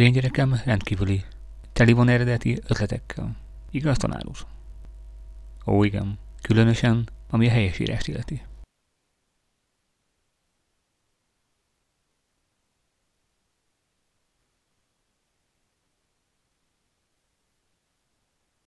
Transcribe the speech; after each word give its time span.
Az 0.00 0.06
én 0.06 0.12
gyerekem 0.12 0.60
rendkívüli. 0.64 1.24
Teli 1.72 1.92
van 1.92 2.08
eredeti 2.08 2.60
ötletekkel. 2.66 3.36
Igaz, 3.70 3.96
tanár 3.96 4.26
úr? 4.26 4.36
Ó, 5.66 5.84
igen. 5.84 6.18
Különösen, 6.42 7.08
ami 7.30 7.46
a 7.46 7.50
helyesírást 7.50 8.08
illeti. 8.08 8.42